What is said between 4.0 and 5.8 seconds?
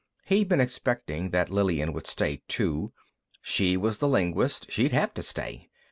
linguist; she'd have to stay.